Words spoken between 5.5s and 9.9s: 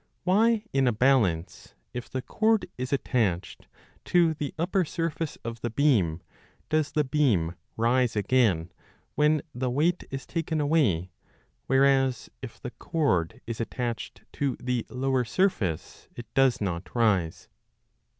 the beam, does the beam rise again when the